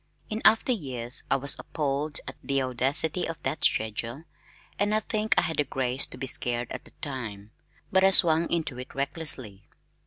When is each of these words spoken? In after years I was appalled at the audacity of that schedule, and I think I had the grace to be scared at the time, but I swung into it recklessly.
In 0.31 0.41
after 0.43 0.71
years 0.71 1.21
I 1.29 1.35
was 1.35 1.55
appalled 1.59 2.21
at 2.27 2.35
the 2.43 2.63
audacity 2.63 3.27
of 3.27 3.39
that 3.43 3.63
schedule, 3.63 4.23
and 4.79 4.95
I 4.95 4.99
think 4.99 5.35
I 5.37 5.41
had 5.43 5.57
the 5.57 5.63
grace 5.63 6.07
to 6.07 6.17
be 6.17 6.25
scared 6.25 6.71
at 6.71 6.85
the 6.85 6.91
time, 7.03 7.51
but 7.91 8.03
I 8.03 8.09
swung 8.09 8.49
into 8.51 8.79
it 8.79 8.95
recklessly. 8.95 9.69